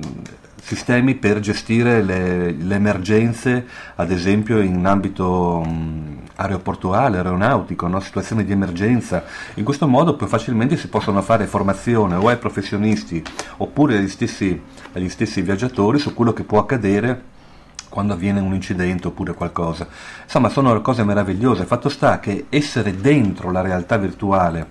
sistemi 0.61 1.15
per 1.15 1.41
gestire 1.41 2.01
le, 2.01 2.51
le, 2.51 2.75
emergenze, 2.75 3.65
ad 3.95 4.09
esempio 4.11 4.59
in 4.59 4.85
ambito 4.85 5.63
mh, 5.65 6.26
aeroportuale, 6.37 7.17
aeronautico, 7.17 7.87
no? 7.87 7.99
situazioni 7.99 8.45
di 8.45 8.51
emergenza. 8.51 9.23
In 9.55 9.63
questo 9.63 9.87
modo 9.87 10.15
più 10.15 10.27
facilmente 10.27 10.77
si 10.77 10.87
possono 10.87 11.21
fare 11.21 11.45
formazione 11.45 12.15
o 12.15 12.27
ai 12.27 12.37
professionisti 12.37 13.23
oppure 13.57 13.97
agli 13.97 14.07
stessi, 14.07 14.59
agli 14.93 15.09
stessi 15.09 15.41
viaggiatori 15.41 15.99
su 15.99 16.13
quello 16.13 16.33
che 16.33 16.43
può 16.43 16.59
accadere 16.59 17.35
quando 17.89 18.13
avviene 18.13 18.39
un 18.39 18.53
incidente 18.53 19.07
oppure 19.07 19.33
qualcosa. 19.33 19.87
Insomma, 20.23 20.49
sono 20.49 20.79
cose 20.81 21.03
meravigliose. 21.03 21.61
Il 21.61 21.67
fatto 21.67 21.89
sta 21.89 22.19
che 22.19 22.45
essere 22.49 22.95
dentro 22.95 23.51
la 23.51 23.61
realtà 23.61 23.97
virtuale 23.97 24.67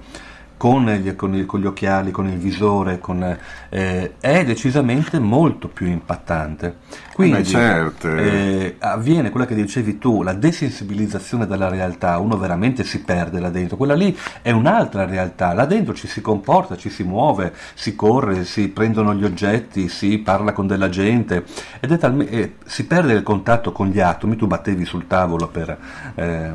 con 0.56 0.86
gli, 0.86 1.14
con, 1.14 1.44
con 1.46 1.60
gli, 1.60 1.66
occhiali, 1.66 2.10
con 2.10 2.28
il 2.28 2.38
visore, 2.38 2.98
con, 2.98 3.36
eh, 3.68 4.14
è 4.18 4.44
decisamente 4.44 5.18
molto 5.18 5.68
più 5.68 5.86
impattante. 5.86 6.76
Quindi 7.12 7.44
certo. 7.44 8.14
eh, 8.14 8.76
avviene 8.78 9.30
quella 9.30 9.46
che 9.46 9.54
dicevi 9.54 9.98
tu, 9.98 10.22
la 10.22 10.34
desensibilizzazione 10.34 11.46
della 11.46 11.68
realtà, 11.68 12.18
uno 12.18 12.36
veramente 12.36 12.84
si 12.84 13.02
perde 13.02 13.40
là 13.40 13.48
dentro, 13.48 13.76
quella 13.76 13.94
lì 13.94 14.16
è 14.42 14.50
un'altra 14.50 15.06
realtà, 15.06 15.54
là 15.54 15.64
dentro 15.64 15.94
ci 15.94 16.08
si 16.08 16.20
comporta, 16.20 16.76
ci 16.76 16.90
si 16.90 17.04
muove, 17.04 17.54
si 17.74 17.94
corre, 17.94 18.44
si 18.44 18.68
prendono 18.68 19.14
gli 19.14 19.24
oggetti, 19.24 19.88
si 19.88 20.18
parla 20.18 20.52
con 20.52 20.66
della 20.66 20.88
gente. 20.88 21.44
Ed 21.80 21.96
talme- 21.98 22.28
eh, 22.28 22.54
si 22.64 22.86
perde 22.86 23.14
il 23.14 23.22
contatto 23.22 23.72
con 23.72 23.88
gli 23.88 24.00
atomi, 24.00 24.36
tu 24.36 24.46
battevi 24.46 24.84
sul 24.84 25.06
tavolo 25.06 25.48
per 25.48 25.76
ehm, 26.14 26.54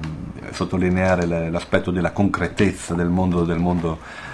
sottolineare 0.51 1.49
l'aspetto 1.49 1.91
della 1.91 2.11
concretezza 2.11 2.93
del 2.93 3.09
mondo, 3.09 3.43
del 3.43 3.59
mondo 3.59 3.90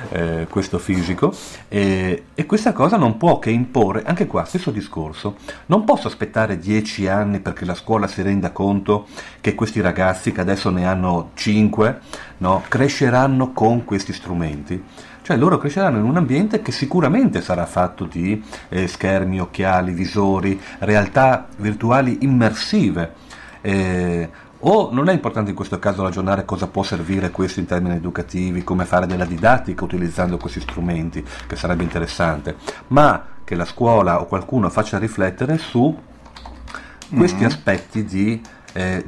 eh, 0.09 0.47
questo 0.49 0.79
fisico 0.79 1.33
e, 1.67 2.25
e, 2.33 2.45
questa 2.45 2.73
cosa 2.73 2.97
non 2.97 3.17
può 3.17 3.39
che 3.39 3.49
imporre, 3.49 4.03
anche 4.05 4.27
qua 4.27 4.45
stesso 4.45 4.71
discorso, 4.71 5.35
non 5.67 5.83
posso 5.83 6.07
aspettare 6.07 6.57
dieci 6.57 7.07
anni 7.07 7.39
perché 7.39 7.65
la 7.65 7.75
scuola 7.75 8.07
si 8.07 8.21
renda 8.21 8.51
conto 8.51 9.07
che 9.41 9.55
questi 9.55 9.81
ragazzi 9.81 10.31
che 10.31 10.41
adesso 10.41 10.69
ne 10.69 10.85
hanno 10.85 11.31
cinque 11.33 11.99
no, 12.37 12.63
cresceranno 12.67 13.53
con 13.53 13.83
questi 13.83 14.13
strumenti. 14.13 14.83
Cioè 15.27 15.35
loro 15.35 15.57
cresceranno 15.57 15.97
in 15.97 16.05
un 16.05 16.15
ambiente 16.15 16.61
che 16.61 16.71
sicuramente 16.71 17.41
sarà 17.41 17.65
fatto 17.65 18.05
di 18.05 18.41
eh, 18.69 18.87
schermi, 18.87 19.41
occhiali, 19.41 19.91
visori, 19.91 20.57
realtà 20.79 21.47
virtuali 21.57 22.19
immersive. 22.21 23.13
Eh, 23.59 24.29
o 24.69 24.89
non 24.91 25.07
è 25.07 25.13
importante 25.13 25.49
in 25.49 25.55
questo 25.55 25.79
caso 25.79 26.03
ragionare 26.03 26.43
cosa 26.43 26.67
può 26.67 26.83
servire 26.83 27.31
questo 27.31 27.61
in 27.61 27.65
termini 27.65 27.95
educativi, 27.95 28.63
come 28.63 28.85
fare 28.85 29.07
della 29.07 29.25
didattica 29.25 29.85
utilizzando 29.85 30.37
questi 30.37 30.59
strumenti, 30.59 31.25
che 31.47 31.55
sarebbe 31.55 31.83
interessante, 31.83 32.55
ma 32.87 33.25
che 33.45 33.55
la 33.55 33.63
scuola 33.63 34.19
o 34.19 34.25
qualcuno 34.25 34.69
faccia 34.69 34.97
riflettere 34.97 35.57
su 35.57 35.97
questi 37.15 37.37
mm-hmm. 37.37 37.45
aspetti 37.45 38.03
di 38.03 38.41
eh, 38.77 39.03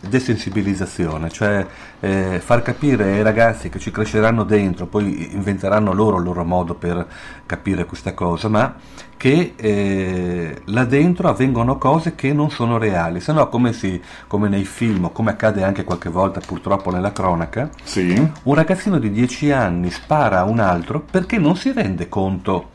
desensibilizzazione, 0.00 1.30
cioè 1.30 1.66
eh, 2.00 2.40
far 2.44 2.60
capire 2.60 3.04
ai 3.04 3.22
ragazzi 3.22 3.70
che 3.70 3.78
ci 3.78 3.90
cresceranno 3.90 4.44
dentro, 4.44 4.84
poi 4.84 5.32
inventeranno 5.32 5.94
loro 5.94 6.18
il 6.18 6.24
loro 6.24 6.44
modo 6.44 6.74
per 6.74 7.06
capire 7.46 7.86
questa 7.86 8.12
cosa, 8.12 8.48
ma 8.48 8.74
che 9.16 9.54
eh, 9.56 10.60
là 10.66 10.84
dentro 10.84 11.30
avvengono 11.30 11.78
cose 11.78 12.14
che 12.14 12.34
non 12.34 12.50
sono 12.50 12.76
reali, 12.76 13.20
se 13.20 13.32
no 13.32 13.48
come, 13.48 13.72
si, 13.72 13.98
come 14.26 14.50
nei 14.50 14.66
film, 14.66 15.10
come 15.10 15.30
accade 15.30 15.64
anche 15.64 15.84
qualche 15.84 16.10
volta 16.10 16.40
purtroppo 16.44 16.90
nella 16.90 17.12
cronaca, 17.12 17.70
sì. 17.82 18.30
un 18.42 18.54
ragazzino 18.54 18.98
di 18.98 19.10
10 19.10 19.52
anni 19.52 19.90
spara 19.90 20.40
a 20.40 20.44
un 20.44 20.58
altro 20.58 21.00
perché 21.00 21.38
non 21.38 21.56
si 21.56 21.72
rende 21.72 22.10
conto 22.10 22.72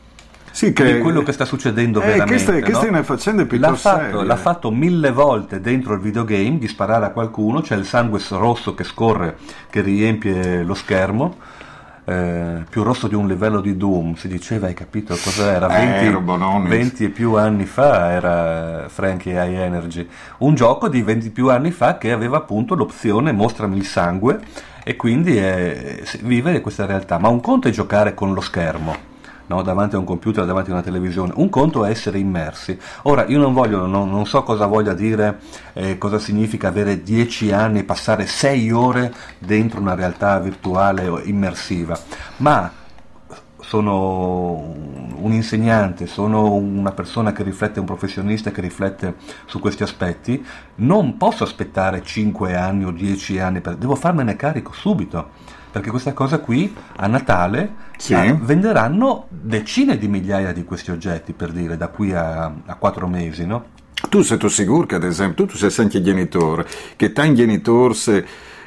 sì, 0.50 0.72
che, 0.72 0.94
di 0.94 1.00
quello 1.00 1.22
che 1.22 1.32
sta 1.32 1.44
succedendo 1.44 2.00
eh, 2.00 2.06
veramente. 2.06 2.60
Queste 2.60 2.90
no? 2.90 3.02
faccende 3.02 3.46
piuttosto 3.46 3.88
l'ha 3.88 3.98
fatto, 3.98 4.22
l'ha 4.22 4.36
fatto, 4.36 4.70
mille 4.70 5.10
volte 5.10 5.60
dentro 5.60 5.94
il 5.94 6.00
videogame 6.00 6.58
di 6.58 6.68
sparare 6.68 7.06
a 7.06 7.10
qualcuno, 7.10 7.60
c'è 7.60 7.76
il 7.76 7.84
sangue 7.84 8.20
rosso 8.30 8.74
che 8.74 8.84
scorre, 8.84 9.36
che 9.68 9.80
riempie 9.80 10.62
lo 10.62 10.74
schermo. 10.74 11.36
Eh, 12.02 12.64
più 12.68 12.82
rosso 12.82 13.06
di 13.06 13.14
un 13.14 13.28
livello 13.28 13.60
di 13.60 13.76
Doom, 13.76 14.14
si 14.14 14.26
diceva, 14.26 14.66
hai 14.66 14.74
capito 14.74 15.14
cosa 15.14 15.52
era? 15.52 15.68
20, 15.68 16.68
20 16.68 17.04
e 17.04 17.08
più 17.10 17.34
anni 17.34 17.66
fa 17.66 18.10
era 18.10 18.88
Frankie 18.88 19.32
High 19.32 19.54
Energy, 19.54 20.08
un 20.38 20.54
gioco 20.54 20.88
di 20.88 21.02
20 21.02 21.30
più 21.30 21.50
anni 21.50 21.70
fa 21.70 21.98
che 21.98 22.10
aveva 22.10 22.38
appunto 22.38 22.74
l'opzione 22.74 23.30
mostrami 23.32 23.76
il 23.76 23.84
sangue 23.84 24.40
e 24.82 24.96
quindi 24.96 25.36
è, 25.36 26.02
vive 26.22 26.60
questa 26.60 26.86
realtà, 26.86 27.18
ma 27.18 27.28
un 27.28 27.40
conto 27.40 27.68
è 27.68 27.70
giocare 27.70 28.14
con 28.14 28.32
lo 28.32 28.40
schermo, 28.40 28.96
no? 29.50 29.62
davanti 29.62 29.96
a 29.96 29.98
un 29.98 30.04
computer, 30.04 30.46
davanti 30.46 30.70
a 30.70 30.74
una 30.74 30.82
televisione. 30.82 31.32
Un 31.36 31.48
conto 31.50 31.84
è 31.84 31.90
essere 31.90 32.18
immersi. 32.18 32.78
Ora, 33.02 33.26
io 33.26 33.38
non 33.38 33.52
voglio, 33.52 33.86
non, 33.86 34.08
non 34.08 34.24
so 34.26 34.42
cosa 34.44 34.66
voglia 34.66 34.94
dire, 34.94 35.40
eh, 35.72 35.98
cosa 35.98 36.18
significa 36.18 36.68
avere 36.68 37.02
dieci 37.02 37.50
anni 37.52 37.80
e 37.80 37.84
passare 37.84 38.26
sei 38.26 38.70
ore 38.70 39.12
dentro 39.38 39.80
una 39.80 39.94
realtà 39.94 40.38
virtuale 40.38 41.10
immersiva, 41.24 41.98
ma 42.38 42.72
sono 43.58 44.74
un 45.20 45.32
insegnante, 45.32 46.06
sono 46.06 46.52
una 46.54 46.92
persona 46.92 47.32
che 47.32 47.42
riflette, 47.42 47.78
un 47.78 47.86
professionista 47.86 48.50
che 48.50 48.60
riflette 48.60 49.16
su 49.44 49.60
questi 49.60 49.82
aspetti, 49.82 50.44
non 50.76 51.16
posso 51.16 51.44
aspettare 51.44 52.02
5 52.02 52.56
anni 52.56 52.84
o 52.84 52.90
10 52.90 53.38
anni, 53.38 53.60
per, 53.60 53.76
devo 53.76 53.94
farmene 53.94 54.34
carico 54.34 54.72
subito 54.72 55.58
perché 55.70 55.90
questa 55.90 56.12
cosa 56.12 56.38
qui 56.38 56.74
a 56.96 57.06
Natale 57.06 57.74
sì. 57.96 58.14
eh, 58.14 58.36
venderanno 58.40 59.26
decine 59.28 59.98
di 59.98 60.08
migliaia 60.08 60.52
di 60.52 60.64
questi 60.64 60.90
oggetti, 60.90 61.32
per 61.32 61.52
dire, 61.52 61.76
da 61.76 61.88
qui 61.88 62.12
a, 62.12 62.52
a 62.66 62.74
quattro 62.74 63.06
mesi, 63.06 63.46
no? 63.46 63.78
Tu 64.08 64.22
sei 64.22 64.38
sicuro 64.48 64.86
che, 64.86 64.94
ad 64.96 65.04
esempio, 65.04 65.46
tu 65.46 65.56
sei 65.56 65.72
anche 65.76 66.02
genitore, 66.02 66.66
che 66.96 67.12
tan 67.12 67.34
genitori 67.34 67.94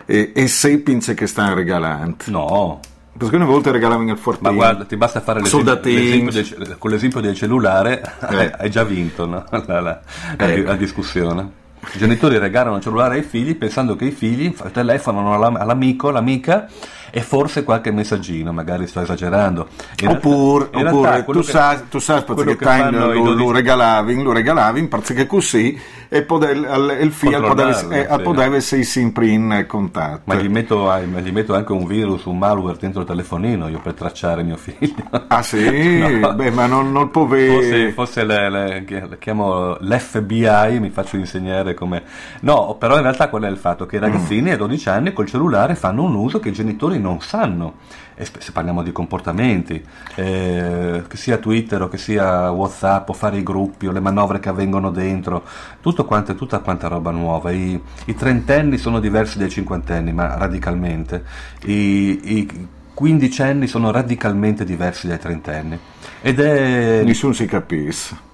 e, 0.05 0.31
e 0.33 0.47
sepince 0.47 1.13
che 1.13 1.27
stanno 1.27 1.55
regalando? 1.55 2.15
No. 2.25 2.79
Perché 3.15 3.35
una 3.35 3.45
volta 3.45 3.69
regalavano 3.69 4.11
il 4.11 4.17
fortino. 4.17 4.49
Ma 4.49 4.55
guarda, 4.55 4.85
ti 4.85 4.97
basta 4.97 5.21
fare 5.21 5.41
l'esempio, 5.41 5.79
l'esempio 5.83 6.57
del, 6.57 6.77
con 6.77 6.89
l'esempio 6.89 7.19
del 7.19 7.35
cellulare, 7.35 8.01
eh. 8.29 8.51
hai 8.57 8.71
già 8.71 8.83
vinto 8.83 9.25
no? 9.25 9.45
la, 9.51 9.63
la, 9.67 9.81
la, 9.81 10.01
ecco. 10.37 10.67
la 10.67 10.75
discussione. 10.75 11.61
I 11.91 11.97
genitori 11.97 12.37
regalano 12.37 12.77
il 12.77 12.81
cellulare 12.81 13.15
ai 13.15 13.23
figli 13.23 13.55
pensando 13.55 13.95
che 13.95 14.05
i 14.05 14.11
figli 14.11 14.55
telefonano 14.71 15.33
all'amico, 15.33 16.09
all'amica 16.09 16.67
e 17.11 17.21
forse 17.21 17.63
qualche 17.63 17.91
messaggino, 17.91 18.51
magari 18.51 18.87
sto 18.87 19.01
esagerando. 19.01 19.67
In 19.99 20.07
oppure, 20.07 20.69
in 20.73 20.87
oppure 20.87 21.23
tu, 21.25 21.41
che, 21.41 21.51
sai, 21.51 21.81
tu 21.87 21.99
sai 21.99 22.23
che, 22.23 22.55
che 22.55 22.89
lo, 22.89 23.13
lo, 23.13 23.33
lo 23.33 23.51
regalavi, 23.51 24.23
lo 24.23 24.31
regalavi, 24.31 24.87
perché 24.87 25.27
così 25.27 25.79
e 26.15 26.21
poter, 26.21 26.55
il 27.01 27.11
figlio 27.11 27.41
poteva, 27.41 27.73
sì. 27.73 27.87
poteva 28.21 28.55
essere 28.55 28.83
sempre 28.83 29.29
in 29.29 29.65
contatto. 29.67 30.21
Ma 30.25 30.35
gli, 30.35 30.47
metto, 30.47 30.83
ma 30.83 30.99
gli, 30.99 31.31
metto, 31.31 31.55
anche 31.55 31.71
un 31.71 31.87
virus, 31.87 32.25
un 32.25 32.37
malware 32.37 32.77
dentro 32.79 33.01
il 33.01 33.07
telefonino 33.07 33.67
io 33.67 33.79
per 33.79 33.93
tracciare 33.93 34.43
mio 34.43 34.55
figlio. 34.55 35.09
Ah 35.09 35.41
sì? 35.41 35.97
no. 36.19 36.35
Beh, 36.35 36.51
ma 36.51 36.67
non, 36.67 36.91
non 36.91 37.09
può 37.09 37.25
Fosse, 37.25 37.91
fosse 37.93 38.23
le, 38.25 38.47
le, 38.47 38.85
le, 38.87 39.17
chiamo 39.17 39.75
l'FBI, 39.79 40.79
mi 40.79 40.91
faccio 40.91 41.15
insegnare 41.17 41.73
come... 41.73 42.03
No, 42.41 42.75
però 42.75 42.97
in 42.97 43.01
realtà 43.01 43.29
qual 43.29 43.41
è 43.41 43.49
il 43.49 43.57
fatto? 43.57 43.87
Che 43.87 43.95
i 43.95 43.99
ragazzini 43.99 44.51
mm. 44.51 44.53
a 44.53 44.57
12 44.57 44.89
anni 44.89 45.13
col 45.13 45.25
cellulare 45.25 45.73
fanno 45.73 46.03
un 46.03 46.13
uso 46.13 46.39
che 46.39 46.49
i 46.49 46.53
genitori 46.53 46.99
non 46.99 47.21
sanno 47.21 47.73
se 48.15 48.51
parliamo 48.51 48.83
di 48.83 48.91
comportamenti, 48.91 49.83
eh, 50.15 51.03
che 51.07 51.17
sia 51.17 51.37
Twitter 51.37 51.81
o 51.81 51.87
che 51.87 51.97
sia 51.97 52.51
Whatsapp 52.51 53.09
o 53.09 53.13
fare 53.13 53.37
i 53.37 53.43
gruppi 53.43 53.87
o 53.87 53.91
le 53.91 53.99
manovre 53.99 54.39
che 54.39 54.49
avvengono 54.49 54.91
dentro, 54.91 55.43
tutto 55.81 56.02
quanto, 56.05 56.35
tutta 56.35 56.59
quanta 56.59 56.87
roba 56.87 57.11
nuova. 57.11 57.51
I, 57.51 57.79
I, 58.05 58.15
trentenni 58.15 58.77
sono 58.77 58.99
diversi 58.99 59.37
dai 59.37 59.49
cinquantenni, 59.49 60.11
ma 60.11 60.35
radicalmente. 60.37 61.23
I, 61.65 62.37
i 62.37 62.67
quindicenni 62.93 63.67
sono 63.67 63.91
radicalmente 63.91 64.65
diversi 64.65 65.07
dai 65.07 65.19
trentenni. 65.19 65.79
Ed 66.21 66.39
è... 66.39 67.03
Nessuno 67.03 67.33
si 67.33 67.45
capisce 67.45 68.31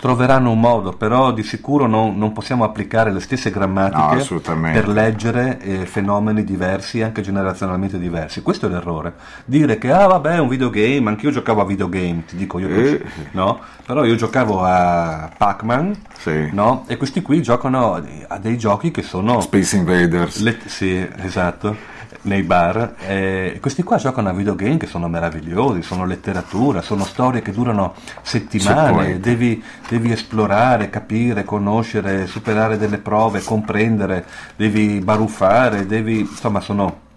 troveranno 0.00 0.50
un 0.50 0.60
modo, 0.60 0.92
però 0.92 1.32
di 1.32 1.42
sicuro 1.42 1.86
non, 1.86 2.16
non 2.16 2.32
possiamo 2.32 2.64
applicare 2.64 3.12
le 3.12 3.20
stesse 3.20 3.50
grammatiche 3.50 4.26
no, 4.30 4.40
per 4.72 4.88
leggere 4.88 5.58
eh, 5.60 5.86
fenomeni 5.86 6.44
diversi, 6.44 7.02
anche 7.02 7.22
generazionalmente 7.22 7.98
diversi. 7.98 8.42
Questo 8.42 8.66
è 8.66 8.68
l'errore. 8.68 9.14
Dire 9.44 9.78
che, 9.78 9.92
ah 9.92 10.06
vabbè, 10.06 10.34
è 10.34 10.38
un 10.38 10.48
videogame, 10.48 11.08
anch'io 11.08 11.30
giocavo 11.30 11.60
a 11.60 11.64
videogame, 11.64 12.24
ti 12.26 12.36
dico 12.36 12.58
io, 12.58 12.68
eh. 12.68 13.02
no? 13.32 13.60
Però 13.84 14.04
io 14.04 14.14
giocavo 14.16 14.62
a 14.62 15.30
Pac-Man, 15.36 15.96
sì. 16.18 16.48
no? 16.52 16.84
E 16.86 16.96
questi 16.96 17.22
qui 17.22 17.42
giocano 17.42 18.02
a 18.28 18.38
dei 18.38 18.58
giochi 18.58 18.90
che 18.90 19.02
sono... 19.02 19.40
Space 19.40 19.76
Invaders. 19.76 20.40
Le, 20.40 20.58
sì, 20.66 21.08
esatto 21.16 21.98
nei 22.22 22.42
bar. 22.42 22.94
Eh, 23.06 23.58
questi 23.60 23.82
qua 23.82 23.96
giocano 23.96 24.28
a 24.28 24.32
videogame 24.32 24.76
che 24.76 24.86
sono 24.86 25.08
meravigliosi, 25.08 25.82
sono 25.82 26.04
letteratura, 26.04 26.82
sono 26.82 27.04
storie 27.04 27.42
che 27.42 27.52
durano 27.52 27.94
settimane, 28.22 29.20
devi, 29.20 29.62
devi, 29.88 30.12
esplorare, 30.12 30.90
capire, 30.90 31.44
conoscere, 31.44 32.26
superare 32.26 32.76
delle 32.76 32.98
prove, 32.98 33.42
comprendere, 33.42 34.26
devi 34.56 34.98
baruffare, 35.00 35.86
devi, 35.86 36.20
insomma 36.20 36.60
sono 36.60 37.08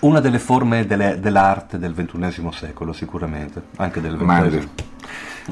una 0.00 0.20
delle 0.20 0.38
forme 0.38 0.86
delle, 0.86 1.18
dell'arte 1.18 1.78
del 1.78 1.94
XXI 1.94 2.48
secolo 2.52 2.92
sicuramente, 2.92 3.62
anche 3.76 4.00
del 4.00 4.16
XX. 4.16 4.68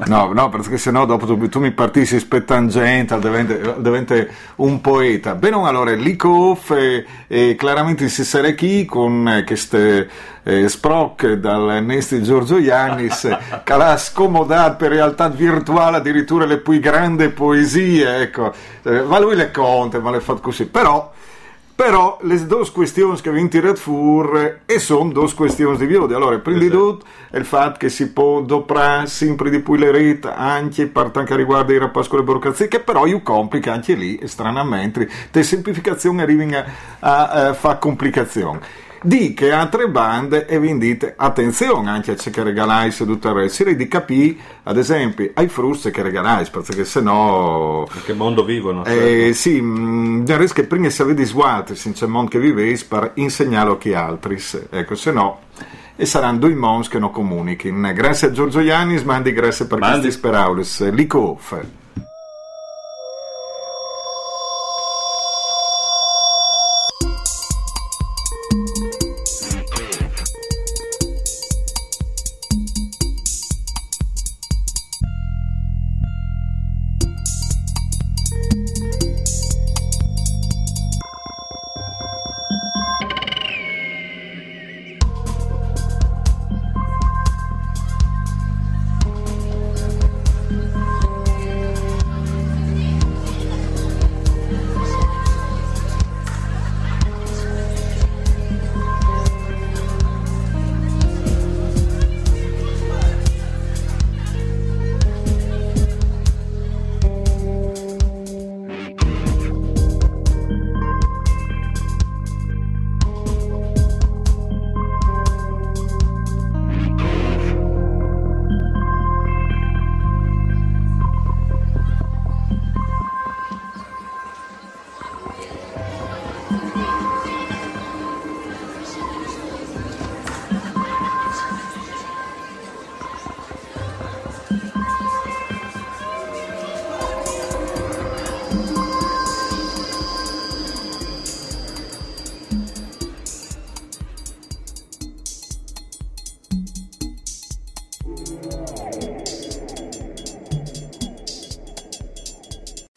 No, 0.03 0.33
no, 0.33 0.49
perché 0.49 0.77
sennò 0.77 1.05
dopo 1.05 1.25
tu, 1.25 1.47
tu 1.47 1.59
mi 1.59 1.71
partissi 1.71 2.19
spettangente, 2.19 3.17
diventa, 3.17 3.71
diventa 3.77 4.25
un 4.57 4.81
poeta. 4.81 5.35
Bene, 5.35 5.55
allora, 5.65 5.93
Likov 5.93 6.71
e, 6.71 7.05
e 7.27 7.55
chiaramente 7.57 8.09
si 8.09 8.25
sarà 8.25 8.49
chi 8.51 8.83
con 8.83 9.43
queste 9.45 10.09
eh, 10.43 10.67
sproc 10.67 11.33
dal 11.35 11.81
Nesti 11.81 12.21
Giorgio 12.21 12.57
Iannis 12.57 13.37
che 13.63 13.75
l'ha 13.75 13.97
scomodato 13.97 14.75
per 14.75 14.91
realtà 14.91 15.29
virtuale 15.29 15.97
addirittura 15.97 16.45
le 16.45 16.57
più 16.57 16.77
grandi 16.79 17.29
poesie, 17.29 18.21
ecco. 18.21 18.53
Eh, 18.83 19.01
ma 19.03 19.17
lui 19.17 19.35
le 19.35 19.49
conta, 19.49 19.99
ma 19.99 20.11
le 20.11 20.19
fa 20.19 20.33
così. 20.33 20.65
Però 20.65 21.13
però 21.75 22.17
le 22.21 22.45
due 22.45 22.71
questioni 22.71 23.19
che 23.19 23.31
vi 23.31 23.47
tirat 23.49 23.77
fuori 23.77 24.59
e 24.65 24.79
sono 24.79 25.11
due 25.11 25.31
questioni 25.33 25.75
di 25.75 25.85
viola. 25.85 26.15
Allora, 26.15 26.39
prima 26.39 26.59
di 26.59 26.69
tutto 26.69 27.05
è 27.29 27.37
il 27.37 27.43
fatto 27.43 27.79
che 27.79 27.89
si 27.89 28.11
può 28.11 28.41
doprare 28.41 29.07
sempre 29.07 29.49
di 29.49 29.59
più 29.59 29.75
le 29.75 29.91
reti 29.91 30.27
anche 30.33 30.87
per 30.87 31.11
quanto 31.11 31.35
riguarda 31.35 31.73
i 31.73 31.77
rapporti 31.77 32.07
con 32.09 32.19
le 32.19 32.23
burocrazie, 32.23 32.69
che 32.69 32.79
però 32.79 33.05
io 33.05 33.21
complica 33.21 33.73
anche 33.73 33.93
lì, 33.93 34.21
stranamente, 34.23 35.09
le 35.29 35.43
semplificazioni 35.43 36.21
arrivano 36.21 36.57
a, 36.57 36.65
a, 36.99 37.47
a 37.49 37.53
fare 37.53 37.79
complicazioni 37.79 38.59
di 39.05 39.35
che 39.35 39.51
altre 39.51 39.87
bande 39.87 40.47
e 40.47 40.57
vendite 40.57 41.13
attenzione 41.15 41.91
anche 41.91 42.11
a 42.11 42.15
ciò 42.15 42.31
che 42.31 42.41
regalais 42.41 42.99
e 42.99 43.05
tutto 43.05 43.29
il 43.29 43.35
resto. 43.35 43.63
Di 43.65 43.87
capire 43.87 44.35
ad 44.63 44.77
esempio 44.77 45.29
ai 45.35 45.47
frusti 45.47 45.91
che 45.91 46.01
regalais 46.01 46.49
perché 46.49 46.85
se 46.85 47.01
no 47.01 47.87
in 47.93 48.03
che 48.03 48.13
mondo 48.13 48.43
vivono 48.43 48.83
eh, 48.85 48.91
certo. 48.91 49.33
sì 49.33 49.61
mm, 49.61 50.25
che 50.25 50.63
prima 50.65 50.89
si 50.89 51.01
avete 51.01 51.25
sguardi 51.25 51.79
in 51.83 51.93
quel 51.93 52.09
mondo 52.09 52.29
che 52.29 52.39
viveis 52.39 52.83
per 52.83 53.11
insegnare 53.15 53.71
a 53.71 53.77
chi 53.77 53.93
altri 53.93 54.41
ecco 54.69 54.95
se 54.95 55.11
no 55.11 55.39
e 55.95 56.05
saranno 56.05 56.39
due 56.39 56.55
mons 56.55 56.87
che 56.87 56.99
non 56.99 57.11
comunichino. 57.11 57.93
Grazie 57.93 58.27
a 58.27 58.31
Giorgio 58.31 58.59
Iannis 58.59 59.03
mandi 59.03 59.31
grazie 59.31 59.65
per 59.65 59.79
questi 59.79 60.11
speraulis 60.11 60.89
Licof 60.91 61.83